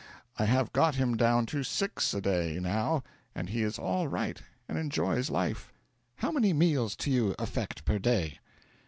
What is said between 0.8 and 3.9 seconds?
him down to six a day, now, and he is